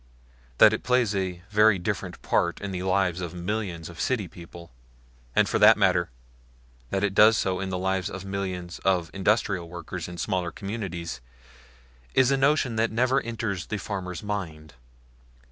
That 0.57 0.73
it 0.73 0.81
plays 0.81 1.13
a 1.15 1.43
very 1.51 1.77
different 1.77 2.23
part 2.23 2.59
in 2.59 2.71
the 2.71 2.81
lives 2.81 3.21
of 3.21 3.35
millions 3.35 3.87
of 3.87 3.99
city 4.01 4.27
people 4.27 4.71
and 5.35 5.47
for 5.47 5.59
that 5.59 5.77
matter 5.77 6.09
that 6.89 7.03
it 7.03 7.13
does 7.13 7.37
so 7.37 7.59
in 7.59 7.69
the 7.69 7.77
lives 7.77 8.09
of 8.09 8.25
millions 8.25 8.79
of 8.79 9.11
industrial 9.13 9.69
workers 9.69 10.07
in 10.07 10.17
smaller 10.17 10.49
communities 10.49 11.21
is 12.15 12.31
a 12.31 12.35
notion 12.37 12.77
that 12.77 12.91
never 12.91 13.21
enters 13.21 13.67
the 13.67 13.77
farmer's 13.77 14.23
mind. 14.23 14.73